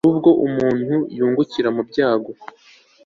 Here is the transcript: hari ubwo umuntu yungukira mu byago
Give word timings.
hari 0.03 0.09
ubwo 0.13 0.31
umuntu 0.47 0.95
yungukira 1.17 1.69
mu 1.75 1.81
byago 1.89 2.31